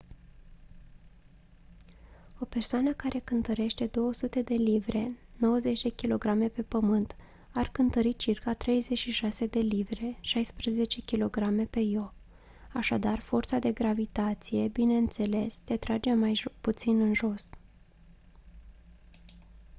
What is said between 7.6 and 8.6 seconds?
cântări circa